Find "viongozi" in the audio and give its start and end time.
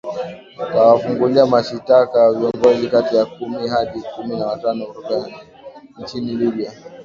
2.33-2.87